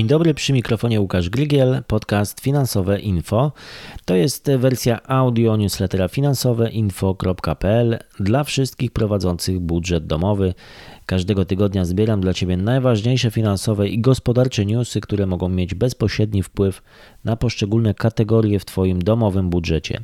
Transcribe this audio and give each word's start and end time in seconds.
Dzień 0.00 0.08
dobry, 0.08 0.34
przy 0.34 0.52
mikrofonie 0.52 1.00
Łukasz 1.00 1.30
Grygiel, 1.30 1.82
podcast 1.86 2.40
Finansowe 2.40 3.00
Info. 3.00 3.52
To 4.04 4.14
jest 4.14 4.50
wersja 4.58 5.02
audio 5.06 5.56
newslettera 5.56 6.08
finansoweinfo.pl 6.08 7.98
dla 8.20 8.44
wszystkich 8.44 8.90
prowadzących 8.90 9.60
budżet 9.60 10.06
domowy. 10.06 10.54
Każdego 11.10 11.44
tygodnia 11.44 11.84
zbieram 11.84 12.20
dla 12.20 12.34
Ciebie 12.34 12.56
najważniejsze 12.56 13.30
finansowe 13.30 13.88
i 13.88 14.00
gospodarcze 14.00 14.66
newsy, 14.66 15.00
które 15.00 15.26
mogą 15.26 15.48
mieć 15.48 15.74
bezpośredni 15.74 16.42
wpływ 16.42 16.82
na 17.24 17.36
poszczególne 17.36 17.94
kategorie 17.94 18.58
w 18.58 18.64
Twoim 18.64 19.02
domowym 19.02 19.50
budżecie. 19.50 20.00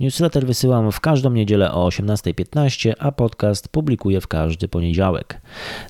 Newsletter 0.00 0.46
wysyłam 0.46 0.92
w 0.92 1.00
każdą 1.00 1.30
niedzielę 1.30 1.72
o 1.72 1.88
18.15, 1.88 2.92
a 2.98 3.12
podcast 3.12 3.68
publikuję 3.68 4.20
w 4.20 4.26
każdy 4.26 4.68
poniedziałek. 4.68 5.40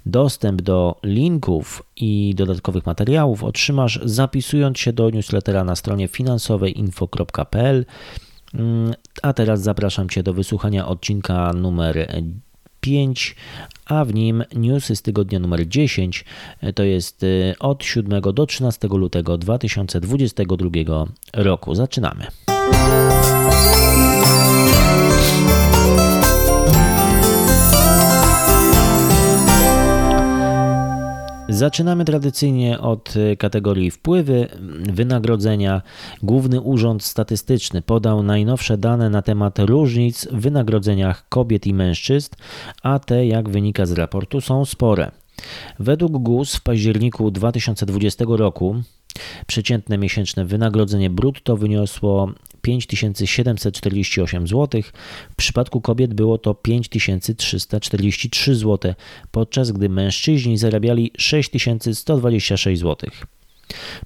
Dostęp 0.07 0.63
do 0.63 0.97
linków 1.03 1.83
i 1.97 2.35
dodatkowych 2.37 2.87
materiałów 2.87 3.45
otrzymasz 3.45 4.01
zapisując 4.05 4.79
się 4.79 4.93
do 4.93 5.11
newslettera 5.11 5.65
na 5.65 5.77
stronie 5.77 6.09
finansoweinfo.pl. 6.09 7.85
Mm, 8.55 8.95
a 9.23 9.33
teraz 9.33 9.63
zapraszam 9.63 10.09
Cię 10.09 10.23
do 10.23 10.35
wysłuchania 10.35 10.89
odcinka 10.89 11.53
numer 11.53 12.23
5, 12.83 13.37
a 13.87 14.05
w 14.05 14.15
nim 14.15 14.45
newsy 14.55 14.97
z 14.97 15.03
tygodnia 15.03 15.39
numer 15.39 15.69
10, 15.69 16.25
to 16.75 16.83
jest 16.83 17.23
y, 17.23 17.55
od 17.59 17.85
7 17.85 18.21
do 18.35 18.47
13 18.47 18.89
lutego 18.89 19.39
2022 19.39 21.07
roku. 21.33 21.75
Zaczynamy. 21.75 22.27
Zaczynamy 31.53 32.05
tradycyjnie 32.05 32.81
od 32.81 33.17
y, 33.17 33.37
kategorii 33.37 33.91
wpływy, 33.91 34.49
wynagrodzenia. 34.93 35.83
Główny 36.23 36.61
Urząd 36.61 37.03
Statystyczny 37.03 37.83
podał 37.83 38.23
najnowsze 38.23 38.79
dane 38.79 39.11
na 39.11 39.23
temat 39.23 39.59
różnic 39.59 40.29
w 40.31 40.41
wynagrodzeniach 40.41 41.29
kobiet 41.29 41.67
i 41.67 41.75
mężczyzn, 41.75 42.35
a 42.83 42.99
te, 42.99 43.27
jak 43.27 43.49
wynika 43.49 43.87
z 43.87 43.93
raportu, 43.93 44.41
są 44.41 44.65
spore. 44.65 45.11
Według 45.79 46.13
GUS 46.13 46.57
w 46.57 46.63
październiku 46.63 47.31
2020 47.31 48.25
roku 48.29 48.77
Przeciętne 49.47 49.99
miesięczne 49.99 50.45
wynagrodzenie 50.45 51.11
brutto 51.11 51.57
wyniosło 51.57 52.33
5748 52.63 54.47
zł. 54.47 54.83
W 55.31 55.37
przypadku 55.37 55.81
kobiet 55.81 56.15
było 56.15 56.39
to 56.39 56.55
5343 56.55 58.55
zł, 58.55 58.95
podczas 59.31 59.73
gdy 59.73 59.89
mężczyźni 59.89 60.59
zarabiali 60.59 61.11
6126 61.19 62.81
zł. 62.81 63.11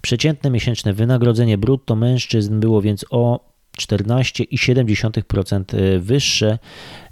Przeciętne 0.01 0.51
miesięczne 0.51 0.93
wynagrodzenie 0.93 1.59
brutto 1.59 1.97
mężczyzn 1.97 2.61
było 2.61 2.83
więc 2.83 3.05
o 3.11 3.56
14,7% 3.77 5.77
e, 5.77 5.99
wyższe 5.99 6.59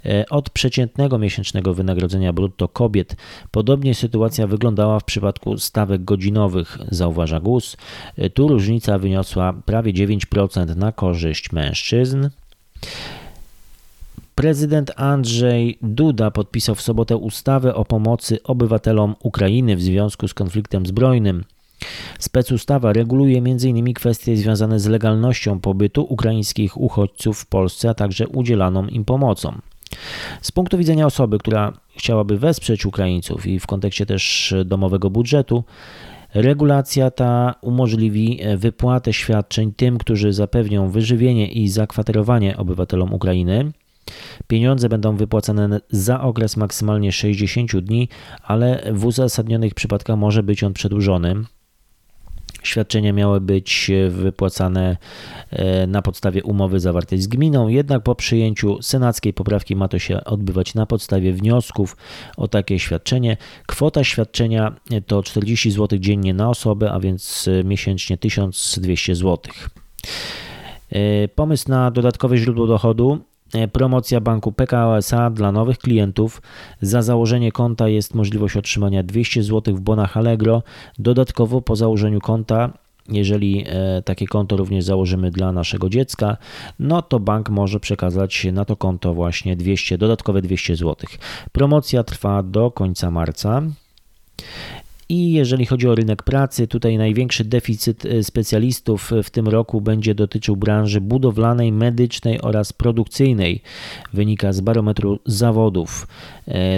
e, 0.05 0.25
od 0.29 0.49
przeciętnego 0.49 1.17
miesięcznego 1.17 1.73
wynagrodzenia 1.73 2.33
brutto 2.33 2.67
kobiet. 2.67 3.15
Podobnie 3.51 3.95
sytuacja 3.95 4.47
wyglądała 4.47 4.99
w 4.99 5.03
przypadku 5.03 5.57
stawek 5.57 6.03
godzinowych, 6.03 6.77
zauważa 6.91 7.39
GUS. 7.39 7.77
E, 8.17 8.29
tu 8.29 8.47
różnica 8.47 8.99
wyniosła 8.99 9.53
prawie 9.65 9.93
9% 9.93 10.75
na 10.75 10.91
korzyść 10.91 11.51
mężczyzn. 11.51 12.29
Prezydent 14.35 14.91
Andrzej 14.95 15.77
Duda 15.81 16.31
podpisał 16.31 16.75
w 16.75 16.81
sobotę 16.81 17.17
ustawę 17.17 17.75
o 17.75 17.85
pomocy 17.85 18.43
obywatelom 18.43 19.15
Ukrainy 19.23 19.75
w 19.75 19.81
związku 19.81 20.27
z 20.27 20.33
konfliktem 20.33 20.85
zbrojnym. 20.85 21.43
Specustawa 22.19 22.93
reguluje 22.93 23.37
m.in. 23.37 23.93
kwestie 23.93 24.37
związane 24.37 24.79
z 24.79 24.87
legalnością 24.87 25.59
pobytu 25.59 26.03
ukraińskich 26.03 26.77
uchodźców 26.77 27.39
w 27.39 27.45
Polsce, 27.45 27.89
a 27.89 27.93
także 27.93 28.27
udzielaną 28.27 28.87
im 28.87 29.05
pomocą. 29.05 29.61
Z 30.41 30.51
punktu 30.51 30.77
widzenia 30.77 31.05
osoby, 31.05 31.37
która 31.37 31.73
chciałaby 31.97 32.37
wesprzeć 32.37 32.85
Ukraińców 32.85 33.47
i 33.47 33.59
w 33.59 33.67
kontekście 33.67 34.05
też 34.05 34.53
domowego 34.65 35.09
budżetu, 35.09 35.63
regulacja 36.33 37.11
ta 37.11 37.55
umożliwi 37.61 38.39
wypłatę 38.57 39.13
świadczeń 39.13 39.73
tym, 39.73 39.97
którzy 39.97 40.33
zapewnią 40.33 40.89
wyżywienie 40.89 41.47
i 41.47 41.67
zakwaterowanie 41.69 42.57
obywatelom 42.57 43.13
Ukrainy. 43.13 43.71
Pieniądze 44.47 44.89
będą 44.89 45.15
wypłacane 45.15 45.81
za 45.89 46.21
okres 46.21 46.57
maksymalnie 46.57 47.11
60 47.11 47.77
dni, 47.77 48.09
ale 48.43 48.83
w 48.93 49.05
uzasadnionych 49.05 49.73
przypadkach 49.73 50.17
może 50.17 50.43
być 50.43 50.63
on 50.63 50.73
przedłużony. 50.73 51.35
Świadczenia 52.67 53.13
miały 53.13 53.41
być 53.41 53.91
wypłacane 54.09 54.97
e, 55.49 55.87
na 55.87 56.01
podstawie 56.01 56.43
umowy 56.43 56.79
zawartej 56.79 57.21
z 57.21 57.27
gminą, 57.27 57.67
jednak 57.67 58.03
po 58.03 58.15
przyjęciu 58.15 58.81
senackiej 58.81 59.33
poprawki 59.33 59.75
ma 59.75 59.87
to 59.87 59.99
się 59.99 60.23
odbywać 60.23 60.75
na 60.75 60.85
podstawie 60.85 61.33
wniosków 61.33 61.97
o 62.37 62.47
takie 62.47 62.79
świadczenie. 62.79 63.37
Kwota 63.67 64.03
świadczenia 64.03 64.75
to 65.07 65.23
40 65.23 65.71
zł 65.71 65.99
dziennie 65.99 66.33
na 66.33 66.49
osobę, 66.49 66.91
a 66.91 66.99
więc 66.99 67.49
miesięcznie 67.63 68.17
1200 68.17 69.15
zł. 69.15 69.39
E, 70.89 71.27
pomysł 71.27 71.69
na 71.69 71.91
dodatkowe 71.91 72.37
źródło 72.37 72.67
dochodu 72.67 73.19
E, 73.19 73.34
promocja 73.71 74.21
banku 74.21 74.51
PKO 74.51 74.97
SA 74.97 75.29
dla 75.29 75.51
nowych 75.51 75.77
klientów. 75.77 76.41
Za 76.81 77.01
założenie 77.01 77.51
konta 77.51 77.87
jest 77.87 78.15
możliwość 78.15 78.57
otrzymania 78.57 79.03
200 79.03 79.43
zł 79.43 79.75
w 79.75 79.81
bonach 79.81 80.17
Allegro. 80.17 80.63
Dodatkowo 80.99 81.61
po 81.61 81.75
założeniu 81.75 82.19
konta 82.21 82.73
jeżeli 83.09 83.65
e, 83.67 84.01
takie 84.01 84.27
konto 84.27 84.57
również 84.57 84.83
założymy 84.83 85.31
dla 85.31 85.51
naszego 85.51 85.89
dziecka, 85.89 86.37
no 86.79 87.01
to 87.01 87.19
bank 87.19 87.49
może 87.49 87.79
przekazać 87.79 88.47
na 88.53 88.65
to 88.65 88.75
konto 88.75 89.13
właśnie 89.13 89.55
200, 89.55 89.97
dodatkowe 89.97 90.41
200 90.41 90.75
zł. 90.75 90.95
Promocja 91.51 92.03
trwa 92.03 92.43
do 92.43 92.71
końca 92.71 93.11
marca. 93.11 93.61
I 95.09 95.31
jeżeli 95.31 95.65
chodzi 95.65 95.87
o 95.87 95.95
rynek 95.95 96.23
pracy, 96.23 96.67
tutaj 96.67 96.97
największy 96.97 97.43
deficyt 97.43 98.05
e, 98.05 98.23
specjalistów 98.23 99.11
w 99.23 99.29
tym 99.29 99.47
roku 99.47 99.81
będzie 99.81 100.15
dotyczył 100.15 100.55
branży 100.55 101.01
budowlanej, 101.01 101.71
medycznej 101.71 102.41
oraz 102.41 102.73
produkcyjnej. 102.73 103.61
Wynika 104.13 104.53
z 104.53 104.61
barometru 104.61 105.19
zawodów 105.25 106.07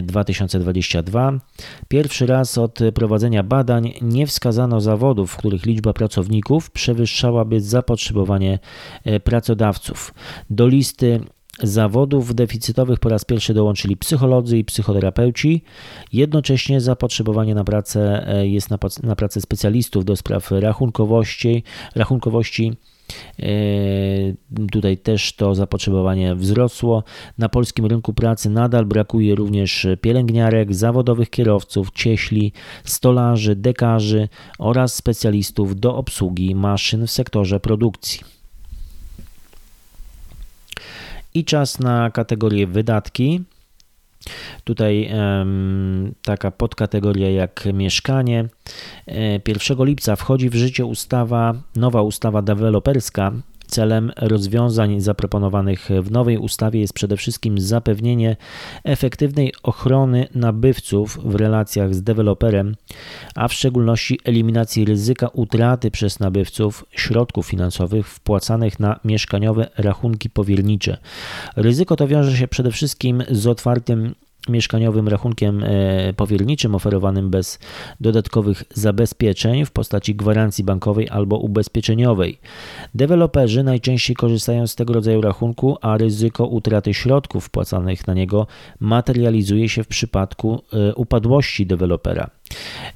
2022. 0.04 1.32
E, 1.32 1.40
Pierwszy 1.88 2.26
raz 2.26 2.58
od 2.58 2.80
prowadzenia 2.94 3.44
badań 3.44 3.94
nie 4.02 4.28
wskazano 4.28 4.82
zawodów, 4.82 5.32
w 5.32 5.38
których 5.38 5.66
liczba 5.66 5.94
pracowników 5.94 6.72
przewyższałaby 6.72 7.62
zapotrzebowanie 7.62 8.60
e, 9.04 9.20
pracodawców. 9.20 10.14
Do 10.50 10.68
listy 10.68 11.20
zawodów 11.64 12.36
deficytowych 12.36 13.00
po 13.00 13.10
raz 13.10 13.26
pierwszy 13.26 13.54
dołączyli 13.54 13.98
psycholodzy 13.98 14.58
i 14.58 14.66
psychoterapeuci. 14.66 15.64
Jednocześnie 16.14 16.82
zapotrzebowanie 16.82 17.56
na 17.56 17.64
pracę 17.64 18.28
e, 18.28 18.48
jest 18.48 18.70
na, 18.70 18.78
na 19.04 19.16
pracę 19.16 19.42
specjalistów 19.42 20.06
do 20.06 20.16
spraw 20.16 20.52
rachunkowości. 20.52 21.64
rachunkowości 21.96 22.74
e, 23.40 23.48
Tutaj 24.72 24.98
też 24.98 25.34
to 25.34 25.56
zapotrzebowanie 25.56 26.36
wzrosło. 26.36 27.04
Na 27.38 27.50
polskim 27.50 27.86
rynku 27.86 28.14
pracy 28.14 28.50
nadal 28.50 28.86
brakuje 28.86 29.36
również 29.36 29.88
pielęgniarek, 30.02 30.76
zawodowych 30.76 31.30
kierowców, 31.30 31.92
cieśli, 31.92 32.54
stolarzy, 32.84 33.56
dekarzy 33.56 34.30
oraz 34.60 34.96
specjalistów 34.96 35.80
do 35.80 35.96
obsługi 35.96 36.56
maszyn 36.56 37.08
w 37.08 37.12
sektorze 37.12 37.60
produkcji. 37.60 38.37
I 41.38 41.46
czas 41.46 41.80
na 41.80 42.12
kategorię 42.12 42.68
wydatki. 42.68 43.44
Tutaj 44.64 45.12
taka 46.22 46.52
podkategoria 46.52 47.32
jak 47.32 47.68
mieszkanie. 47.74 48.46
1 49.08 49.82
e, 49.82 49.86
lipca 49.86 50.16
wchodzi 50.16 50.50
w 50.50 50.56
życie 50.56 50.86
ustawa, 50.86 51.54
nowa 51.76 52.02
ustawa 52.02 52.42
deweloperska, 52.42 53.32
Celem 53.68 54.12
rozwiązań 54.18 55.02
zaproponowanych 55.02 55.90
w 56.02 56.12
nowej 56.12 56.38
ustawie 56.38 56.80
jest 56.80 56.94
przede 56.94 57.18
wszystkim 57.18 57.60
zapewnienie 57.60 58.36
efektywnej 58.84 59.54
ochrony 59.64 60.28
nabywców 60.36 61.20
w 61.24 61.36
relacjach 61.36 61.96
z 61.96 62.04
deweloperem, 62.04 62.76
a 63.36 63.48
w 63.48 63.54
szczególności 63.54 64.20
eliminacji 64.24 64.86
ryzyka 64.86 65.28
utraty 65.28 65.92
przez 65.92 66.20
nabywców 66.20 66.86
środków 66.92 67.48
finansowych 67.48 68.08
wpłacanych 68.08 68.80
na 68.80 69.00
mieszkaniowe 69.06 69.70
rachunki 69.78 70.30
powiernicze. 70.30 70.98
Ryzyko 71.56 71.96
to 71.96 72.08
wiąże 72.08 72.38
się 72.38 72.48
przede 72.48 72.72
wszystkim 72.72 73.24
z 73.32 73.48
otwartym 73.48 74.16
mieszkaniowym 74.50 75.08
rachunkiem 75.08 75.64
e, 75.64 76.14
powierniczym 76.14 76.76
oferowanym 76.76 77.30
bez 77.30 77.60
dodatkowych 78.00 78.64
zabezpieczeń 78.74 79.66
w 79.66 79.72
postaci 79.72 80.16
gwarancji 80.16 80.64
bankowej 80.64 81.10
albo 81.10 81.38
ubezpieczeniowej. 81.38 82.40
Deweloperzy 82.96 83.64
najczęściej 83.64 84.16
korzystają 84.16 84.68
z 84.68 84.76
tego 84.76 84.94
rodzaju 84.94 85.22
rachunku, 85.22 85.78
a 85.82 85.98
ryzyko 85.98 86.46
utraty 86.46 86.94
środków 86.94 87.46
wpłacanych 87.46 88.08
na 88.08 88.14
niego 88.14 88.48
materializuje 88.80 89.70
się 89.70 89.84
w 89.84 89.88
przypadku 89.88 90.64
e, 90.74 90.96
upadłości 90.96 91.66
dewelopera. 91.66 92.30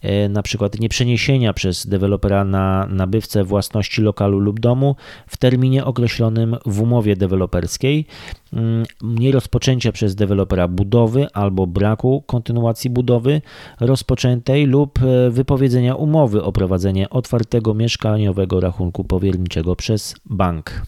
E, 0.01 0.29
na 0.29 0.41
przykład 0.41 0.79
nieprzeniesienia 0.79 1.53
przez 1.53 1.87
dewelopera 1.87 2.43
na 2.43 2.87
nabywcę 2.89 3.43
własności 3.43 4.01
lokalu 4.01 4.39
lub 4.39 4.59
domu 4.59 4.95
w 5.27 5.37
terminie 5.37 5.85
określonym 5.85 6.57
w 6.65 6.81
umowie 6.81 7.15
deweloperskiej, 7.15 8.05
mm, 8.53 8.85
nierozpoczęcia 9.01 9.91
przez 9.91 10.15
dewelopera 10.15 10.67
budowy 10.67 11.27
albo 11.33 11.67
braku 11.67 12.23
kontynuacji 12.27 12.89
budowy 12.89 13.41
rozpoczętej 13.79 14.65
lub 14.65 14.99
e, 15.03 15.29
wypowiedzenia 15.29 15.95
umowy 15.95 16.43
o 16.43 16.51
prowadzenie 16.51 17.09
otwartego 17.09 17.73
mieszkaniowego 17.73 18.59
rachunku 18.59 19.03
powierniczego 19.03 19.75
przez 19.75 20.15
bank 20.25 20.81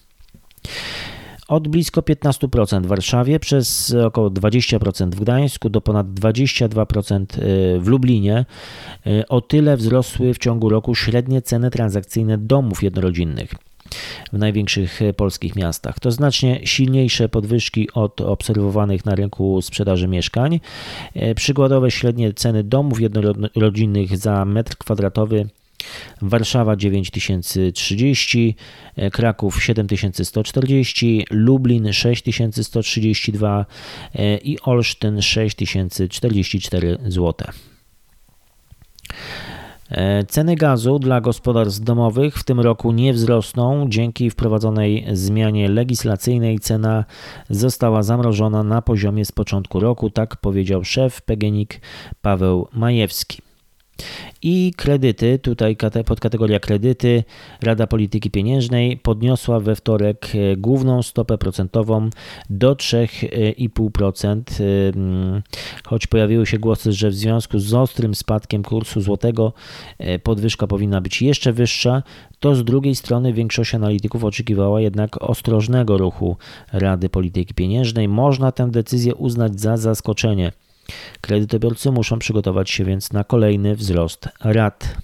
od 1.47 1.67
blisko 1.67 2.01
15% 2.01 2.83
w 2.83 2.87
Warszawie 2.87 3.39
przez 3.39 3.95
około 4.05 4.29
20% 4.29 5.09
w 5.09 5.19
Gdańsku 5.19 5.69
do 5.69 5.81
ponad 5.81 6.07
22% 6.07 7.25
y, 7.39 7.79
w 7.79 7.87
Lublinie. 7.87 8.45
Y, 9.07 9.27
o 9.27 9.41
tyle 9.41 9.77
wzrosły 9.77 10.33
w 10.33 10.37
ciągu 10.37 10.69
roku 10.69 10.95
średnie 10.95 11.41
ceny 11.41 11.71
transakcyjne 11.71 12.37
domów 12.37 12.83
jednorodzinnych 12.83 13.55
w 14.33 14.37
największych 14.37 14.99
polskich 15.17 15.55
miastach. 15.55 15.99
To 15.99 16.11
znacznie 16.11 16.61
silniejsze 16.63 17.29
podwyżki 17.29 17.91
od 17.93 18.21
obserwowanych 18.21 19.05
na 19.05 19.15
rynku 19.15 19.61
sprzedaży 19.61 20.07
mieszkań. 20.07 20.59
Y, 21.15 21.35
przykładowe 21.35 21.91
średnie 21.91 22.33
ceny 22.33 22.63
domów 22.63 23.01
jednorodzinnych 23.01 24.17
za 24.17 24.45
metr 24.45 24.77
kwadratowy 24.77 25.49
Warszawa 26.21 26.75
9030, 26.75 28.55
e, 28.95 29.11
Kraków 29.11 29.63
7140, 29.63 31.25
Lublin 31.29 31.93
6132 31.93 33.65
e, 34.15 34.37
i 34.37 34.59
Olsztyn 34.59 35.21
6044 35.21 36.97
zł. 37.07 37.47
E, 39.93 40.23
ceny 40.23 40.55
gazu 40.55 40.99
dla 40.99 41.21
gospodarstw 41.21 41.83
domowych 41.83 42.37
w 42.37 42.43
tym 42.43 42.59
roku 42.59 42.91
nie 42.91 43.13
wzrosną. 43.13 43.85
Dzięki 43.89 44.29
wprowadzonej 44.29 45.05
zmianie 45.11 45.69
legislacyjnej 45.69 46.59
cena 46.59 47.05
została 47.49 48.03
zamrożona 48.03 48.63
na 48.63 48.81
poziomie 48.81 49.25
z 49.25 49.31
początku 49.31 49.79
roku, 49.79 50.09
tak 50.09 50.37
powiedział 50.37 50.83
szef 50.83 51.21
PGNiG 51.21 51.81
Paweł 52.21 52.67
Majewski. 52.73 53.41
I 54.43 54.73
kredyty, 54.77 55.39
tutaj 55.39 55.77
podkategoria 56.05 56.59
kredyty, 56.59 57.23
Rada 57.61 57.87
Polityki 57.87 58.31
Pieniężnej 58.31 58.97
podniosła 58.97 59.59
we 59.59 59.75
wtorek 59.75 60.31
e, 60.35 60.57
główną 60.57 61.03
stopę 61.03 61.37
procentową 61.37 62.09
do 62.49 62.75
3,5%, 62.75 64.41
e, 64.59 64.93
mm, 64.95 65.41
choć 65.83 66.07
pojawiły 66.07 66.45
się 66.45 66.59
głosy, 66.59 66.93
że 66.93 67.09
w 67.09 67.15
związku 67.15 67.59
z 67.59 67.73
ostrym 67.73 68.15
spadkiem 68.15 68.63
kursu 68.63 69.01
złotego 69.01 69.53
e, 69.97 70.19
podwyżka 70.19 70.67
powinna 70.67 71.01
być 71.01 71.21
jeszcze 71.21 71.53
wyższa, 71.53 72.03
to 72.39 72.55
z 72.55 72.63
drugiej 72.63 72.95
strony 72.95 73.33
większość 73.33 73.75
analityków 73.75 74.23
oczekiwała 74.23 74.81
jednak 74.81 75.23
ostrożnego 75.23 75.97
ruchu 75.97 76.37
Rady 76.73 77.09
Polityki 77.09 77.53
Pieniężnej. 77.53 78.07
Można 78.07 78.51
tę 78.51 78.71
decyzję 78.71 79.15
uznać 79.15 79.59
za 79.59 79.77
zaskoczenie. 79.77 80.51
Kredytobiorcy 81.21 81.91
muszą 81.91 82.19
przygotować 82.19 82.69
się 82.69 82.85
więc 82.85 83.13
na 83.13 83.23
kolejny 83.23 83.75
wzrost 83.75 84.29
rat. 84.39 84.97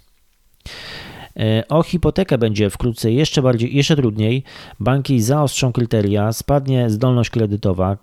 E, 1.40 1.68
o 1.68 1.84
hipotekę 1.84 2.38
będzie 2.38 2.70
wkrótce 2.70 3.12
jeszcze 3.12 3.42
bardziej, 3.42 3.76
jeszcze 3.76 3.96
trudniej. 3.96 4.44
Banki 4.80 5.22
zaostrzą 5.22 5.72
kryteria, 5.72 6.34
spadnie 6.34 6.90
zdolność 6.90 7.30
kredytowa. 7.30 7.98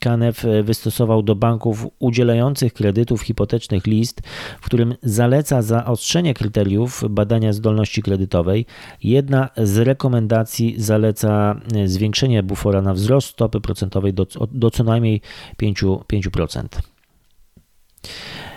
KNF 0.00 0.44
wystosował 0.62 1.22
do 1.22 1.34
banków 1.34 1.86
udzielających 1.98 2.72
kredytów 2.72 3.22
hipotecznych 3.22 3.86
list, 3.86 4.20
w 4.60 4.66
którym 4.66 4.94
zaleca 5.02 5.62
zaostrzenie 5.62 6.34
kryteriów 6.34 7.04
badania 7.10 7.52
zdolności 7.52 8.02
kredytowej. 8.02 8.66
Jedna 9.04 9.48
z 9.56 9.78
rekomendacji 9.78 10.74
zaleca 10.78 11.60
zwiększenie 11.84 12.42
bufora 12.42 12.82
na 12.82 12.94
wzrost 12.94 13.28
stopy 13.28 13.60
procentowej 13.60 14.14
do, 14.14 14.26
do 14.52 14.70
co 14.70 14.84
najmniej 14.84 15.20
5%. 15.62 15.98
5%. 15.98 16.91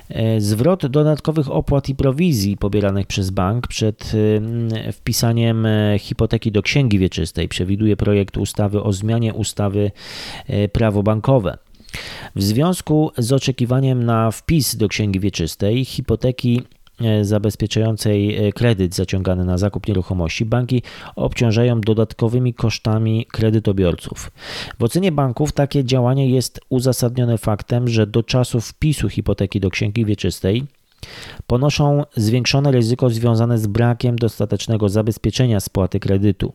E, 0.10 0.42
zwrot 0.42 0.86
dodatkowych 0.86 1.52
opłat 1.52 1.90
i 1.90 1.96
prowizji 1.96 2.58
pobieranych 2.58 3.08
przez 3.08 3.30
bank 3.30 3.68
przed 3.68 4.12
e, 4.86 4.92
wpisaniem 4.92 5.66
e, 5.66 6.00
hipoteki 6.00 6.52
do 6.52 6.62
księgi 6.62 7.00
wieczystej 7.00 7.48
przewiduje 7.48 7.98
projekt 7.98 8.38
ustawy 8.38 8.84
o 8.84 8.94
zmianie 8.94 9.34
ustawy 9.34 9.92
prawo 10.72 11.04
bankowe. 11.04 11.58
W 12.36 12.44
związku 12.44 13.12
z 13.18 13.32
oczekiwaniem 13.32 14.04
na 14.04 14.32
wpis 14.32 14.76
do 14.76 14.88
księgi 14.88 15.20
wieczystej 15.20 15.86
hipoteki 15.86 16.62
zabezpieczającej 17.22 18.48
e, 18.48 18.52
kredyt 18.52 18.96
zaciągany 18.96 19.46
na 19.46 19.58
zakup 19.58 19.88
nieruchomości, 19.88 20.46
banki 20.46 20.82
obciążają 21.16 21.82
dodatkowymi 21.82 22.54
kosztami 22.54 23.26
kredytobiorców. 23.32 24.32
W 24.80 24.84
ocenie 24.84 25.12
banków 25.12 25.52
takie 25.52 25.84
działanie 25.84 26.30
jest 26.30 26.60
uzasadnione 26.70 27.38
faktem, 27.38 27.88
że 27.88 28.08
do 28.08 28.24
czasu 28.24 28.62
wpisu 28.62 29.10
hipoteki 29.10 29.60
do 29.60 29.70
księgi 29.70 30.06
wieczystej 30.06 30.66
ponoszą 31.48 32.04
zwiększone 32.16 32.72
ryzyko 32.72 33.10
związane 33.10 33.58
z 33.58 33.68
brakiem 33.68 34.16
dostatecznego 34.16 34.90
zabezpieczenia 34.90 35.60
spłaty 35.60 36.00
kredytu. 36.00 36.54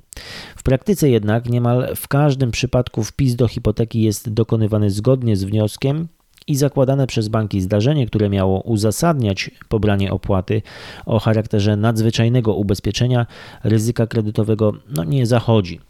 W 0.57 0.63
praktyce 0.63 1.11
jednak 1.11 1.49
niemal 1.49 1.97
w 1.97 2.09
każdym 2.09 2.51
przypadku 2.51 3.05
wpis 3.05 3.37
do 3.37 3.49
hipoteki 3.49 4.03
jest 4.03 4.33
dokonywany 4.33 4.91
zgodnie 4.91 5.37
z 5.37 5.45
wnioskiem 5.45 6.09
i 6.47 6.57
zakładane 6.57 7.07
przez 7.07 7.29
banki 7.29 7.61
zdarzenie, 7.61 8.07
które 8.07 8.29
miało 8.29 8.61
uzasadniać 8.61 9.51
pobranie 9.69 10.13
opłaty 10.13 10.63
o 11.07 11.19
charakterze 11.19 11.77
nadzwyczajnego 11.77 12.55
ubezpieczenia 12.55 13.27
ryzyka 13.65 14.07
kredytowego 14.07 14.73
no, 14.97 15.05
nie 15.05 15.27
zachodzi. 15.27 15.81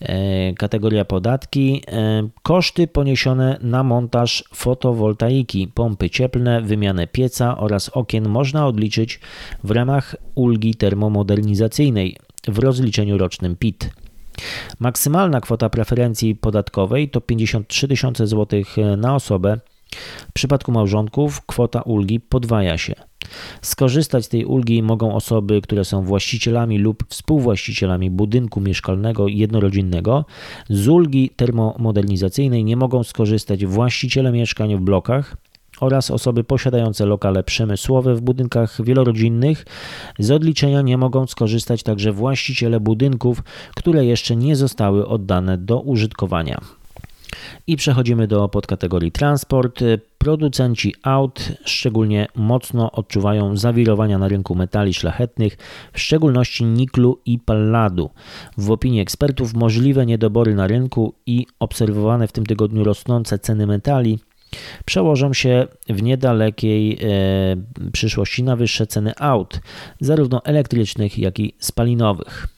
E, 0.00 0.52
kategoria 0.54 1.04
podatki. 1.04 1.82
E, 1.88 2.28
koszty 2.42 2.86
poniesione 2.86 3.58
na 3.62 3.82
montaż 3.82 4.44
fotowoltaiki, 4.54 5.68
pompy 5.68 6.10
cieplne, 6.10 6.62
wymianę 6.62 7.06
pieca 7.06 7.58
oraz 7.58 7.88
okien 7.88 8.28
można 8.28 8.66
odliczyć 8.66 9.20
w 9.64 9.70
ramach 9.70 10.16
ulgi 10.34 10.74
termomodernizacyjnej 10.74 12.16
w 12.48 12.58
rozliczeniu 12.58 13.18
rocznym 13.18 13.56
PIT. 13.56 13.90
Maksymalna 14.80 15.40
kwota 15.40 15.68
preferencji 15.70 16.34
podatkowej 16.34 17.08
to 17.08 17.20
53 17.20 17.88
tysiące 17.88 18.26
złotych 18.26 18.76
na 18.96 19.14
osobę. 19.14 19.58
W 20.28 20.32
przypadku 20.32 20.72
małżonków 20.72 21.46
kwota 21.46 21.82
ulgi 21.82 22.20
podwaja 22.20 22.78
się. 22.78 22.94
Skorzystać 23.62 24.24
z 24.24 24.28
tej 24.28 24.44
ulgi 24.44 24.82
mogą 24.82 25.14
osoby, 25.14 25.60
które 25.60 25.84
są 25.84 26.02
właścicielami 26.02 26.78
lub 26.78 27.04
współwłaścicielami 27.08 28.10
budynku 28.10 28.60
mieszkalnego 28.60 29.28
jednorodzinnego. 29.28 30.24
Z 30.70 30.88
ulgi 30.88 31.30
termomodernizacyjnej 31.36 32.64
nie 32.64 32.76
mogą 32.76 33.02
skorzystać 33.02 33.66
właściciele 33.66 34.32
mieszkań 34.32 34.76
w 34.76 34.80
blokach, 34.80 35.36
oraz 35.80 36.10
osoby 36.10 36.44
posiadające 36.44 37.06
lokale 37.06 37.42
przemysłowe 37.42 38.14
w 38.14 38.20
budynkach 38.20 38.84
wielorodzinnych. 38.84 39.66
Z 40.18 40.30
odliczenia 40.30 40.82
nie 40.82 40.98
mogą 40.98 41.26
skorzystać 41.26 41.82
także 41.82 42.12
właściciele 42.12 42.80
budynków, 42.80 43.42
które 43.76 44.04
jeszcze 44.04 44.36
nie 44.36 44.56
zostały 44.56 45.08
oddane 45.08 45.58
do 45.58 45.80
użytkowania. 45.80 46.60
I 47.66 47.76
przechodzimy 47.76 48.26
do 48.26 48.48
podkategorii 48.48 49.12
transport. 49.12 49.80
Producenci 50.18 50.94
aut 51.02 51.52
szczególnie 51.64 52.26
mocno 52.34 52.92
odczuwają 52.92 53.56
zawirowania 53.56 54.18
na 54.18 54.28
rynku 54.28 54.54
metali 54.54 54.94
szlachetnych, 54.94 55.56
w 55.92 56.00
szczególności 56.00 56.64
niklu 56.64 57.20
i 57.26 57.38
palladu. 57.38 58.10
W 58.58 58.70
opinii 58.70 59.00
ekspertów 59.00 59.54
możliwe 59.54 60.06
niedobory 60.06 60.54
na 60.54 60.66
rynku 60.66 61.14
i 61.26 61.46
obserwowane 61.60 62.28
w 62.28 62.32
tym 62.32 62.46
tygodniu 62.46 62.84
rosnące 62.84 63.38
ceny 63.38 63.66
metali 63.66 64.18
przełożą 64.84 65.32
się 65.32 65.66
w 65.88 66.02
niedalekiej 66.02 66.92
e, 66.92 67.90
przyszłości 67.92 68.42
na 68.42 68.56
wyższe 68.56 68.86
ceny 68.86 69.12
aut, 69.18 69.60
zarówno 70.00 70.44
elektrycznych, 70.44 71.18
jak 71.18 71.38
i 71.38 71.54
spalinowych. 71.58 72.48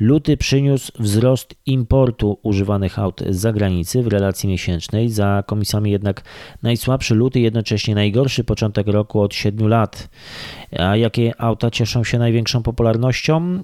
Luty 0.00 0.36
przyniósł 0.36 0.92
wzrost 0.98 1.54
importu 1.66 2.38
używanych 2.42 2.98
aut 2.98 3.20
z 3.30 3.36
zagranicy 3.36 4.02
w 4.02 4.06
relacji 4.06 4.48
miesięcznej, 4.48 5.10
za 5.10 5.42
komisami 5.46 5.90
jednak 5.90 6.22
najsłabszy 6.62 7.14
luty, 7.14 7.40
jednocześnie 7.40 7.94
najgorszy 7.94 8.44
początek 8.44 8.86
roku 8.86 9.20
od 9.20 9.34
7 9.34 9.68
lat. 9.68 10.08
A 10.78 10.96
jakie 10.96 11.40
auta 11.40 11.70
cieszą 11.70 12.04
się 12.04 12.18
największą 12.18 12.62
popularnością? 12.62 13.62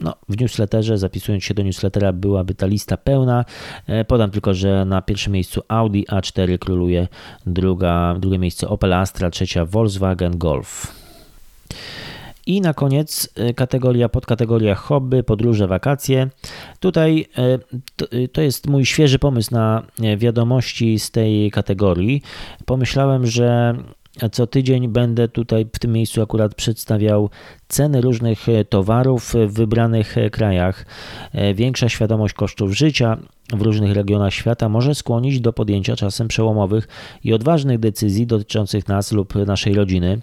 No, 0.00 0.14
w 0.28 0.40
newsletterze, 0.40 0.98
zapisując 0.98 1.44
się 1.44 1.54
do 1.54 1.62
newslettera, 1.62 2.12
byłaby 2.12 2.54
ta 2.54 2.66
lista 2.66 2.96
pełna. 2.96 3.44
E, 3.86 4.04
podam 4.04 4.30
tylko, 4.30 4.54
że 4.54 4.84
na 4.84 5.02
pierwszym 5.02 5.32
miejscu 5.32 5.62
Audi 5.68 6.02
A4 6.02 6.58
króluje, 6.58 7.08
druga, 7.46 8.14
drugie 8.18 8.38
miejsce 8.38 8.68
Opel 8.68 8.92
Astra, 8.92 9.30
trzecia 9.30 9.64
Volkswagen 9.64 10.38
Golf. 10.38 11.00
I 12.46 12.60
na 12.60 12.74
koniec 12.74 13.28
e, 13.34 13.54
kategoria, 13.54 14.08
podkategoria 14.08 14.74
hobby, 14.74 15.22
podróże, 15.22 15.66
wakacje. 15.66 16.28
Tutaj 16.80 17.26
e, 17.36 18.28
to 18.28 18.40
jest 18.40 18.66
mój 18.66 18.86
świeży 18.86 19.18
pomysł 19.18 19.54
na 19.54 19.82
wiadomości 20.16 20.98
z 20.98 21.10
tej 21.10 21.50
kategorii. 21.50 22.22
Pomyślałem, 22.64 23.26
że 23.26 23.74
co 24.32 24.46
tydzień 24.46 24.88
będę 24.88 25.28
tutaj 25.28 25.66
w 25.74 25.78
tym 25.78 25.92
miejscu 25.92 26.22
akurat 26.22 26.54
przedstawiał 26.54 27.30
ceny 27.68 28.00
różnych 28.00 28.46
towarów 28.68 29.34
w 29.48 29.52
wybranych 29.52 30.16
krajach. 30.32 30.86
Większa 31.54 31.88
świadomość 31.88 32.34
kosztów 32.34 32.72
życia 32.72 33.18
w 33.52 33.62
różnych 33.62 33.92
regionach 33.92 34.34
świata 34.34 34.68
może 34.68 34.94
skłonić 34.94 35.40
do 35.40 35.52
podjęcia 35.52 35.96
czasem 35.96 36.28
przełomowych 36.28 36.88
i 37.24 37.32
odważnych 37.32 37.78
decyzji 37.78 38.26
dotyczących 38.26 38.88
nas 38.88 39.12
lub 39.12 39.34
naszej 39.34 39.74
rodziny. 39.74 40.20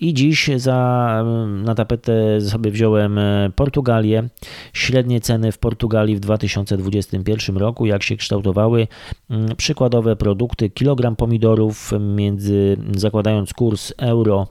I 0.00 0.14
dziś 0.14 0.50
za, 0.56 1.24
na 1.64 1.74
tapetę 1.74 2.40
sobie 2.40 2.70
wziąłem 2.70 3.18
e, 3.18 3.50
Portugalię. 3.56 4.28
Średnie 4.72 5.20
ceny 5.20 5.52
w 5.52 5.58
Portugalii 5.58 6.16
w 6.16 6.20
2021 6.20 7.56
roku, 7.56 7.86
jak 7.86 8.02
się 8.02 8.16
kształtowały. 8.16 8.88
Mm, 9.30 9.56
przykładowe 9.56 10.16
produkty, 10.16 10.70
kilogram 10.70 11.16
pomidorów 11.16 11.92
między, 12.00 12.76
zakładając 12.96 13.54
kurs 13.54 13.92
euro, 13.98 14.46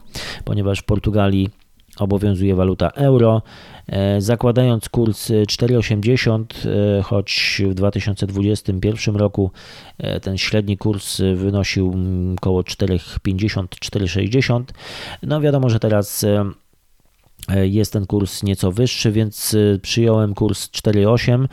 ponieważ 0.46 0.80
w 0.80 0.84
Portugalii 0.84 1.50
obowiązuje 2.00 2.56
waluta 2.56 2.90
euro. 2.90 3.42
E, 3.88 4.22
zakładając 4.22 4.90
kurs 4.90 5.32
4,80, 5.32 6.44
e, 7.00 7.02
choć 7.02 7.62
w 7.70 7.74
2021 7.74 9.16
roku 9.16 9.52
e, 9.98 10.20
ten 10.20 10.38
średni 10.38 10.78
kurs 10.78 11.22
wynosił 11.36 11.96
około 12.38 12.62
4,50-4,60, 12.62 14.64
no 15.24 15.42
wiadomo, 15.42 15.70
że 15.70 15.80
teraz 15.80 16.26
jest 17.64 17.94
ten 17.94 18.06
kurs 18.06 18.44
nieco 18.44 18.72
wyższy, 18.72 19.12
więc 19.12 19.54
e, 19.54 19.58
przyjąłem 19.80 20.34
kurs 20.34 20.70
4,8, 20.70 21.48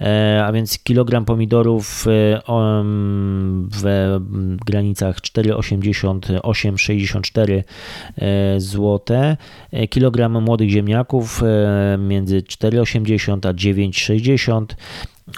e, 0.00 0.44
a 0.46 0.52
więc 0.52 0.78
kilogram 0.78 1.24
pomidorów 1.24 2.06
w 3.72 4.18
granicach 4.66 5.20
4,80-8,64 5.20 7.62
zł, 8.58 9.16
kilogram 9.90 10.42
młodych 10.42 10.70
ziemniaków 10.70 11.42
między 11.98 12.42
4,80 12.42 13.48
a 13.48 13.52
9,60 13.52 14.64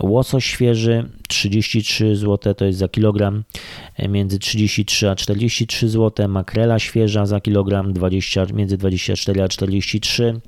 Łosoś 0.00 0.44
świeży 0.44 1.08
33 1.28 2.16
zł 2.16 2.54
to 2.54 2.64
jest 2.64 2.78
za 2.78 2.88
kilogram, 2.88 3.44
e, 3.96 4.08
między 4.08 4.38
33 4.38 5.10
a 5.10 5.14
43 5.14 5.88
zł. 5.88 6.28
Makrela 6.28 6.78
świeża 6.78 7.26
za 7.26 7.40
kilogram 7.40 7.92
20, 7.92 8.46
między 8.54 8.76
24 8.76 9.42
a 9.42 9.48
43 9.48 10.40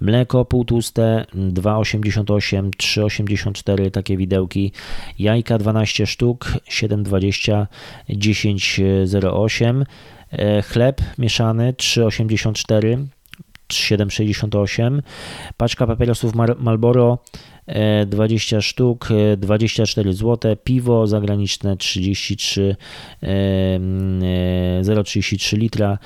Mleko 0.00 0.44
półtłuste 0.44 1.26
2,88, 1.34 2.70
3,84 2.70 3.90
takie 3.90 4.16
widełki. 4.16 4.72
Jajka 5.18 5.58
12 5.58 6.06
sztuk 6.06 6.44
7,20, 6.68 7.66
10,08. 8.08 9.84
Chleb 10.62 11.02
mieszany 11.18 11.72
3,84, 11.72 13.06
7,68. 13.68 15.02
Paczka 15.56 15.86
papierosów 15.86 16.32
Marlboro 16.58 17.18
20 18.06 18.60
sztuk, 18.60 19.08
24 19.36 20.12
zł, 20.12 20.56
piwo 20.64 21.06
zagraniczne 21.06 21.76
33, 21.76 22.76
0,33 23.22 25.58
litra, 25.58 25.98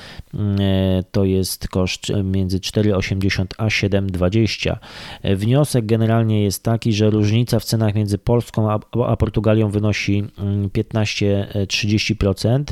to 1.12 1.25
jest 1.25 1.69
koszt 1.69 2.12
między 2.25 2.59
4,80 2.59 3.45
a 3.59 3.67
7,20. 3.67 4.77
Wniosek 5.25 5.87
generalnie 5.87 6.43
jest 6.43 6.65
taki, 6.65 6.93
że 6.93 7.11
różnica 7.11 7.61
w 7.61 7.65
cenach 7.65 7.95
między 7.95 8.19
Polską 8.19 8.71
a, 8.71 8.81
a 9.07 9.17
Portugalią 9.17 9.71
wynosi 9.71 10.25
15-30%, 10.75 12.62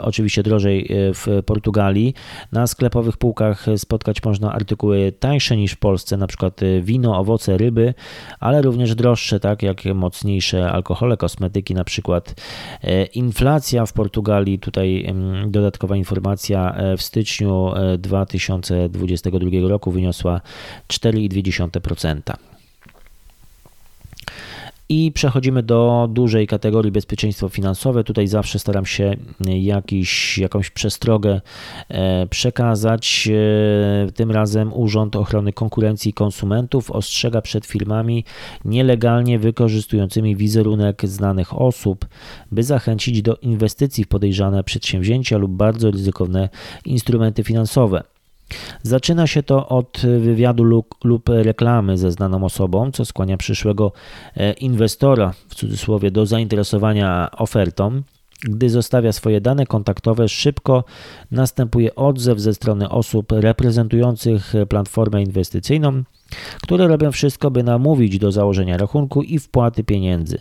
oczywiście 0.00 0.42
drożej 0.42 0.88
w 0.90 1.42
Portugalii. 1.46 2.14
Na 2.52 2.66
sklepowych 2.66 3.16
półkach 3.16 3.66
spotkać 3.76 4.24
można 4.24 4.52
artykuły 4.52 5.12
tańsze 5.12 5.56
niż 5.56 5.72
w 5.72 5.78
Polsce, 5.78 6.16
na 6.16 6.26
przykład 6.26 6.60
wino, 6.82 7.18
owoce, 7.18 7.58
ryby, 7.58 7.94
ale 8.40 8.62
również 8.62 8.94
droższe, 8.94 9.40
tak 9.40 9.62
jak 9.62 9.84
mocniejsze 9.84 10.72
alkohole, 10.72 11.16
kosmetyki 11.16 11.74
na 11.74 11.84
przykład. 11.84 12.34
E, 12.82 13.04
inflacja 13.04 13.86
w 13.86 13.92
Portugalii, 13.92 14.58
tutaj 14.58 15.14
dodatkowa 15.46 15.96
informacja, 15.96 16.74
e, 16.74 16.96
w 16.96 17.02
styczniu 17.02 17.72
2022 17.98 19.66
e, 19.66 19.68
roku 19.68 19.90
wyniosła 19.90 20.40
4,2%. 20.88 22.49
I 24.92 25.12
przechodzimy 25.12 25.62
do 25.62 26.08
dużej 26.12 26.46
kategorii 26.46 26.92
bezpieczeństwo 26.92 27.48
finansowe. 27.48 28.04
Tutaj 28.04 28.26
zawsze 28.26 28.58
staram 28.58 28.86
się 28.86 29.16
jakiś, 29.46 30.38
jakąś 30.38 30.70
przestrogę 30.70 31.40
e, 31.88 32.26
przekazać. 32.26 33.28
E, 34.08 34.12
tym 34.12 34.30
razem 34.30 34.72
Urząd 34.72 35.16
Ochrony 35.16 35.52
Konkurencji 35.52 36.10
i 36.10 36.14
Konsumentów 36.14 36.90
ostrzega 36.90 37.42
przed 37.42 37.66
firmami 37.66 38.24
nielegalnie 38.64 39.38
wykorzystującymi 39.38 40.36
wizerunek 40.36 41.02
znanych 41.04 41.60
osób, 41.60 42.06
by 42.52 42.62
zachęcić 42.62 43.22
do 43.22 43.36
inwestycji 43.36 44.04
w 44.04 44.08
podejrzane 44.08 44.64
przedsięwzięcia 44.64 45.38
lub 45.38 45.52
bardzo 45.52 45.90
ryzykowne 45.90 46.48
instrumenty 46.84 47.44
finansowe. 47.44 48.02
Zaczyna 48.82 49.26
się 49.26 49.42
to 49.42 49.68
od 49.68 50.02
wywiadu 50.20 50.64
lub, 50.64 50.94
lub 51.04 51.28
reklamy 51.28 51.98
ze 51.98 52.12
znaną 52.12 52.44
osobą, 52.44 52.90
co 52.92 53.04
skłania 53.04 53.36
przyszłego 53.36 53.92
e, 54.36 54.52
inwestora 54.52 55.32
w 55.48 55.54
cudzysłowie 55.54 56.10
do 56.10 56.26
zainteresowania 56.26 57.30
ofertą. 57.36 58.02
Gdy 58.42 58.70
zostawia 58.70 59.12
swoje 59.12 59.40
dane 59.40 59.66
kontaktowe, 59.66 60.28
szybko 60.28 60.84
następuje 61.30 61.94
odzew 61.94 62.38
ze 62.38 62.54
strony 62.54 62.88
osób 62.88 63.32
reprezentujących 63.32 64.52
platformę 64.68 65.22
inwestycyjną, 65.22 66.02
które 66.62 66.88
robią 66.88 67.12
wszystko, 67.12 67.50
by 67.50 67.62
namówić 67.62 68.18
do 68.18 68.32
założenia 68.32 68.76
rachunku 68.76 69.22
i 69.22 69.38
wpłaty 69.38 69.84
pieniędzy. 69.84 70.38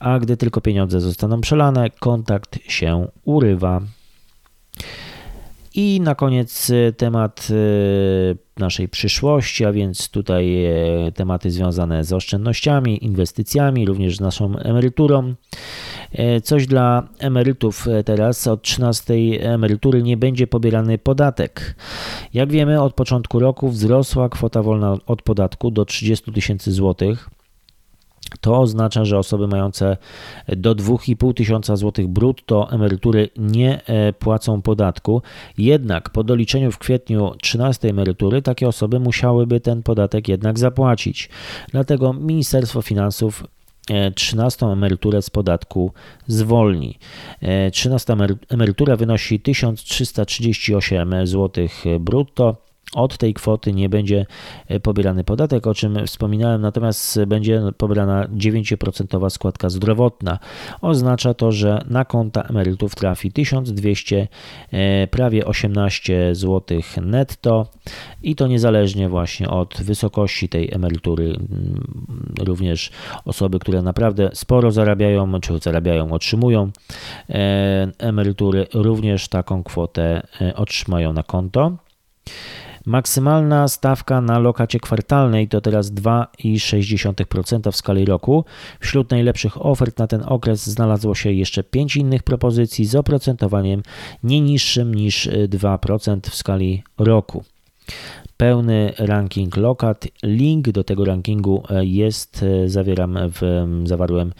A 0.00 0.18
gdy 0.18 0.36
tylko 0.36 0.60
pieniądze 0.60 1.00
zostaną 1.00 1.40
przelane, 1.40 1.90
kontakt 1.90 2.58
się 2.68 3.08
urywa. 3.24 3.80
I 5.78 6.00
na 6.00 6.14
koniec 6.14 6.70
e, 6.70 6.92
temat 6.92 7.48
e, 7.50 8.60
naszej 8.60 8.88
przyszłości, 8.88 9.64
a 9.64 9.72
więc 9.72 10.08
tutaj 10.08 10.64
e, 10.64 11.12
tematy 11.12 11.50
związane 11.50 12.04
z 12.04 12.12
oszczędnościami, 12.12 13.04
inwestycjami, 13.04 13.86
również 13.86 14.16
z 14.16 14.20
naszą 14.20 14.58
emeryturą. 14.58 15.34
Coś 16.42 16.66
dla 16.66 17.08
emerytów 17.18 17.86
teraz. 18.04 18.46
Od 18.46 18.62
13 18.62 19.14
emerytury 19.40 20.02
nie 20.02 20.16
będzie 20.16 20.46
pobierany 20.46 20.98
podatek. 20.98 21.76
Jak 22.34 22.52
wiemy, 22.52 22.82
od 22.82 22.94
początku 22.94 23.38
roku 23.38 23.68
wzrosła 23.68 24.28
kwota 24.28 24.62
wolna 24.62 24.96
od 25.06 25.22
podatku 25.22 25.70
do 25.70 25.84
30 25.84 26.32
tysięcy 26.32 26.72
złotych. 26.72 27.30
To 28.40 28.60
oznacza, 28.60 29.04
że 29.04 29.18
osoby 29.18 29.48
mające 29.48 29.96
do 30.48 30.74
2,5 30.74 31.34
tysiąca 31.34 31.76
złotych 31.76 32.08
brutto 32.08 32.70
emerytury 32.70 33.28
nie 33.36 33.86
e, 33.86 34.12
płacą 34.12 34.62
podatku. 34.62 35.22
Jednak 35.58 36.10
po 36.10 36.24
doliczeniu 36.24 36.72
w 36.72 36.78
kwietniu 36.78 37.34
13 37.42 37.88
emerytury 37.88 38.42
takie 38.42 38.68
osoby 38.68 39.00
musiałyby 39.00 39.60
ten 39.60 39.82
podatek 39.82 40.28
jednak 40.28 40.58
zapłacić. 40.58 41.28
Dlatego 41.72 42.12
Ministerstwo 42.12 42.82
Finansów 42.82 43.44
13 44.14 44.66
e, 44.66 44.72
emeryturę 44.72 45.22
z 45.22 45.30
podatku 45.30 45.92
zwolni. 46.26 46.98
13 47.72 48.12
e, 48.12 48.16
emerytura 48.48 48.96
wynosi 48.96 49.40
1338 49.40 51.26
zł 51.26 51.68
brutto 52.00 52.65
od 52.94 53.18
tej 53.18 53.34
kwoty 53.34 53.72
nie 53.72 53.88
będzie 53.88 54.26
e, 54.68 54.80
pobierany 54.80 55.24
podatek, 55.24 55.66
o 55.66 55.74
czym 55.74 56.06
wspominałem, 56.06 56.60
natomiast 56.60 57.24
będzie 57.26 57.62
pobierana 57.78 58.24
9% 58.24 59.30
składka 59.30 59.70
zdrowotna. 59.70 60.38
Oznacza 60.80 61.34
to, 61.34 61.52
że 61.52 61.82
na 61.88 62.04
konta 62.04 62.42
emerytów 62.42 62.94
trafi 62.94 63.32
1200, 63.32 64.28
e, 64.72 65.06
prawie 65.06 65.46
18 65.46 66.34
zł 66.34 66.80
netto 67.02 67.66
i 68.22 68.36
to 68.36 68.46
niezależnie 68.46 69.08
właśnie 69.08 69.48
od 69.50 69.74
wysokości 69.82 70.48
tej 70.48 70.74
emerytury. 70.74 71.24
Mm, 71.24 71.84
również 72.40 72.90
osoby, 73.24 73.58
które 73.58 73.82
naprawdę 73.82 74.30
sporo 74.34 74.70
zarabiają, 74.70 75.40
czy 75.40 75.58
zarabiają, 75.58 76.12
otrzymują 76.12 76.70
e, 77.30 77.92
emerytury, 77.98 78.66
również 78.74 79.28
taką 79.28 79.62
kwotę 79.62 80.26
otrzymają 80.56 81.12
na 81.12 81.22
konto. 81.22 81.72
Maksymalna 82.86 83.68
stawka 83.68 84.20
na 84.20 84.38
lokacie 84.38 84.80
kwartalnej 84.80 85.48
to 85.48 85.60
teraz 85.60 85.92
2,6% 85.92 87.72
w 87.72 87.76
skali 87.76 88.04
roku. 88.04 88.44
Wśród 88.80 89.10
najlepszych 89.10 89.66
ofert 89.66 89.98
na 89.98 90.06
ten 90.06 90.22
okres 90.26 90.66
znalazło 90.66 91.14
się 91.14 91.32
jeszcze 91.32 91.64
5 91.64 91.96
innych 91.96 92.22
propozycji 92.22 92.86
z 92.86 92.94
oprocentowaniem 92.94 93.82
nie 94.22 94.40
niższym 94.40 94.94
niż 94.94 95.28
2% 95.48 96.30
w 96.30 96.34
skali 96.34 96.82
roku. 96.98 97.44
Pełny 98.36 98.92
ranking 98.98 99.56
lokat. 99.56 100.08
Link 100.22 100.70
do 100.70 100.84
tego 100.84 101.04
rankingu 101.04 101.62
jest, 101.80 102.44
zawieram 102.66 103.18
w, 103.18 103.66
zawarłem 103.84 104.32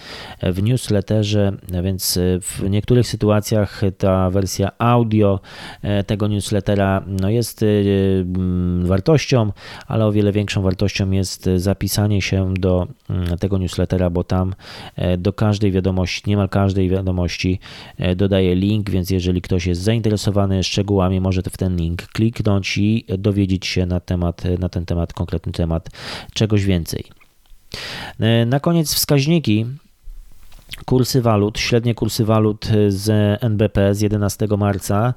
w 0.43 0.63
newsletterze, 0.63 1.53
więc 1.83 2.19
w 2.41 2.71
niektórych 2.71 3.07
sytuacjach 3.07 3.83
ta 3.99 4.31
wersja 4.31 4.71
audio 4.79 5.41
tego 6.07 6.29
newslettera 6.29 7.03
no 7.07 7.31
jest 7.31 7.65
wartością, 8.83 9.53
ale 9.87 10.07
o 10.07 10.13
wiele 10.13 10.33
większą 10.33 10.63
wartością 10.63 11.11
jest 11.11 11.51
zapisanie 11.57 12.23
się 12.23 12.55
do 12.55 12.87
tego 13.41 13.59
newslettera, 13.59 14.11
bo 14.11 14.25
tam 14.25 14.55
do 15.19 15.33
każdej 15.33 15.73
wiadomości, 15.73 16.23
niemal 16.27 16.49
każdej 16.49 16.89
wiadomości 16.89 17.61
dodaję 18.17 18.55
link, 18.55 18.91
więc 18.91 19.11
jeżeli 19.11 19.43
ktoś 19.43 19.67
jest 19.67 19.83
zainteresowany 19.83 20.65
szczegółami, 20.65 21.21
może 21.21 21.43
w 21.43 21.57
ten 21.57 21.77
link 21.77 22.03
kliknąć 22.03 22.79
i 22.79 23.05
dowiedzieć 23.19 23.67
się 23.67 23.86
na, 23.87 24.01
temat, 24.01 24.43
na 24.59 24.69
ten 24.69 24.87
temat, 24.87 25.13
konkretny 25.13 25.53
temat 25.53 25.91
czegoś 26.35 26.65
więcej. 26.65 27.05
Na 28.47 28.61
koniec 28.61 28.95
wskaźniki 28.95 29.67
Kursy 30.85 31.23
walut, 31.23 31.59
średnie 31.59 31.95
kursy 31.95 32.25
walut 32.25 32.69
z 32.89 33.39
NBP 33.43 33.95
z 33.95 34.01
11 34.01 34.47
marca. 34.59 35.15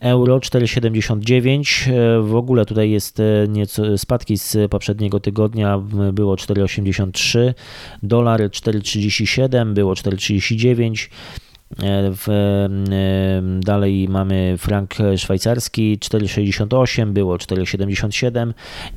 Euro 0.00 0.38
4,79. 0.38 1.90
W 2.22 2.34
ogóle 2.34 2.66
tutaj 2.66 2.90
jest 2.90 3.18
nieco 3.48 3.98
spadki 3.98 4.38
z 4.38 4.70
poprzedniego 4.70 5.20
tygodnia. 5.20 5.78
Było 6.12 6.34
4,83. 6.34 7.54
Dolar 8.02 8.40
4,37, 8.40 9.72
było 9.72 9.92
4,39. 9.92 11.10
E, 11.82 12.10
w, 12.12 12.28
dalej 13.60 14.08
mamy 14.08 14.54
frank 14.58 14.94
szwajcarski 15.16 15.98
4,68, 15.98 17.12
było 17.12 17.36
4,77 17.36 18.52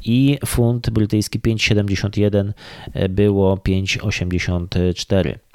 i 0.05 0.37
funt 0.45 0.89
brytyjski 0.89 1.39
5,71, 1.39 2.51
e, 2.93 3.09
było 3.09 3.55
5,84. 3.55 5.46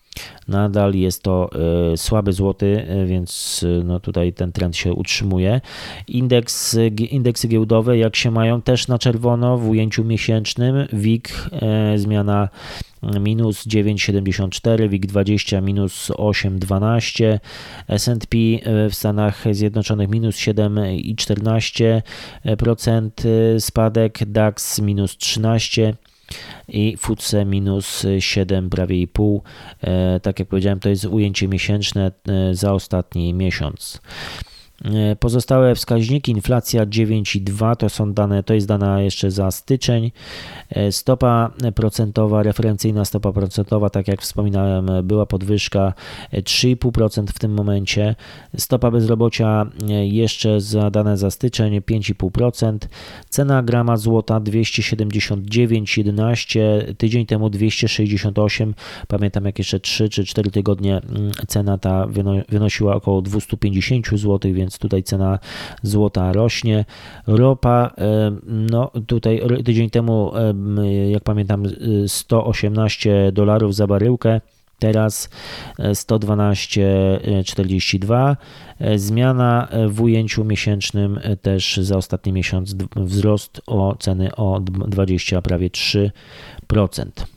Nadal 0.49 0.95
jest 0.95 1.23
to 1.23 1.51
słaby 1.97 2.33
złoty, 2.33 2.87
więc 3.07 3.65
no 3.85 4.01
tutaj 4.01 4.33
ten 4.33 4.53
trend 4.53 4.77
się 4.77 4.93
utrzymuje. 4.93 5.61
Indeks, 6.09 6.77
indeksy 7.11 7.49
giełdowe, 7.49 7.99
jak 7.99 8.17
się 8.17 8.31
mają, 8.31 8.63
też 8.63 8.89
na 8.89 8.99
czerwono 8.99 9.59
w 9.59 9.69
ujęciu 9.69 10.05
miesięcznym. 10.05 10.87
WIG 10.93 11.29
zmiana 11.97 12.49
minus 13.21 13.67
9,74, 13.67 14.89
WIG20 14.89 15.63
minus 15.63 16.11
8,12, 16.11 17.39
S&P 17.89 18.39
w 18.91 18.95
Stanach 18.95 19.45
Zjednoczonych 19.51 20.09
minus 20.09 20.37
7,14%, 20.37 23.11
spadek 23.59 24.19
DAX 24.27 24.81
minus 24.81 25.17
13, 25.17 25.95
i 26.69 26.97
FTSE 26.97 27.45
minus 27.45 28.07
7, 28.19 28.71
prawie 28.71 29.01
i 29.01 29.09
pół. 29.09 29.43
E, 29.81 30.21
tak 30.21 30.39
jak 30.39 30.49
powiedziałem, 30.49 30.81
to 30.81 30.89
jest 30.89 31.05
ujęcie 31.05 31.49
miesięczne 31.49 32.13
e, 32.29 32.55
za 32.55 32.73
ostatni 32.73 33.35
miesiąc. 33.35 34.01
E, 34.85 35.17
pozostałe 35.17 35.75
wskaźniki, 35.75 36.33
inflacja 36.33 36.87
9,2 36.87 37.77
to 37.77 37.89
są 37.89 38.13
dane, 38.13 38.43
to 38.43 38.55
jest 38.55 38.67
dana 38.67 39.03
jeszcze 39.03 39.31
za 39.31 39.51
styczeń. 39.51 40.13
E, 40.71 40.93
stopa 40.93 41.51
procentowa, 41.75 42.43
referencyjna 42.43 43.05
stopa 43.05 43.33
procentowa, 43.33 43.91
tak 43.91 44.09
jak 44.09 44.23
wspominałem, 44.23 44.91
była 45.03 45.27
podwyżka 45.27 45.93
3,5% 46.33 47.27
w 47.27 47.39
tym 47.39 47.55
momencie. 47.55 48.15
Stopa 48.57 48.91
bezrobocia 48.91 49.67
e, 49.89 50.07
jeszcze 50.07 50.61
za 50.61 50.91
dane 50.91 51.17
za 51.17 51.31
styczeń 51.31 51.79
5,5%. 51.79 52.79
Cena 53.29 53.63
grama 53.63 53.97
złota 53.97 54.41
279,11, 54.41 56.95
tydzień 56.95 57.27
temu 57.27 57.51
268. 57.51 58.75
Pamiętam 59.09 59.45
jak 59.45 59.59
jeszcze 59.59 59.81
3 59.81 60.09
czy 60.09 60.25
4 60.25 60.51
tygodnie 60.51 60.97
mm, 60.97 61.33
cena 61.49 61.79
ta 61.79 62.07
wynosiła 62.49 62.95
około 62.95 63.23
250 63.23 64.09
zł, 64.09 64.53
więc 64.53 64.72
więc 64.73 64.79
tutaj 64.79 65.03
cena 65.03 65.39
złota 65.83 66.33
rośnie. 66.33 66.85
Ropa, 67.27 67.91
e, 67.99 68.33
no 68.47 68.91
tutaj 69.07 69.43
tydzień 69.65 69.91
temu, 69.91 70.33
e, 70.37 70.55
jak 71.11 71.25
pamiętam, 71.25 71.65
118 72.07 73.33
dolarów 73.33 73.75
za 73.75 73.87
baryłkę. 73.87 74.41
Teraz 74.79 75.31
112,42. 75.79 78.37
E, 78.79 78.99
zmiana 78.99 79.69
w 79.89 80.03
ujęciu 80.03 80.45
miesięcznym 80.45 81.21
też 81.43 81.77
za 81.77 81.97
ostatni 81.97 82.33
miesiąc 82.33 82.75
wzrost 82.97 83.61
o 83.67 83.97
ceny 83.99 84.37
o 84.37 84.61
20, 84.61 85.43
prawie 85.43 85.71
3%. 85.71 87.32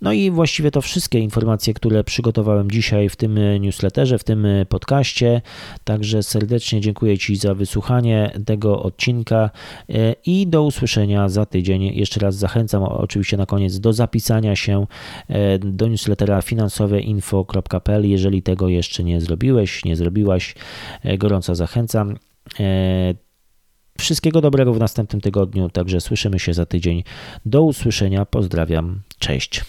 No 0.00 0.12
i 0.12 0.30
właściwie 0.30 0.70
to 0.70 0.80
wszystkie 0.80 1.18
informacje, 1.18 1.74
które 1.74 2.04
przygotowałem 2.04 2.70
dzisiaj 2.70 3.08
w 3.08 3.16
tym 3.16 3.38
newsletterze, 3.60 4.18
w 4.18 4.24
tym 4.24 4.46
podcaście. 4.68 5.42
Także 5.84 6.22
serdecznie 6.22 6.80
dziękuję 6.80 7.18
Ci 7.18 7.36
za 7.36 7.54
wysłuchanie 7.54 8.32
tego 8.46 8.82
odcinka 8.82 9.50
e, 9.88 10.14
i 10.26 10.46
do 10.46 10.62
usłyszenia 10.62 11.28
za 11.28 11.46
tydzień. 11.46 11.82
Jeszcze 11.82 12.20
raz 12.20 12.34
zachęcam 12.34 12.82
oczywiście 12.82 13.36
na 13.36 13.46
koniec 13.46 13.80
do 13.80 13.92
zapisania 13.92 14.56
się 14.56 14.86
e, 15.28 15.58
do 15.58 15.88
newslettera 15.88 16.42
finansoweinfo.pl. 16.42 18.08
Jeżeli 18.08 18.42
tego 18.42 18.68
jeszcze 18.68 19.04
nie 19.04 19.20
zrobiłeś, 19.20 19.84
nie 19.84 19.96
zrobiłaś, 19.96 20.54
e, 21.02 21.18
gorąco 21.18 21.54
zachęcam. 21.54 22.16
Wszystkiego 24.00 24.40
dobrego 24.40 24.74
w 24.74 24.78
następnym 24.78 25.20
tygodniu, 25.20 25.70
także 25.70 26.00
słyszymy 26.00 26.38
się 26.38 26.54
za 26.54 26.66
tydzień. 26.66 27.04
Do 27.46 27.62
usłyszenia, 27.62 28.24
pozdrawiam, 28.24 29.00
cześć. 29.18 29.64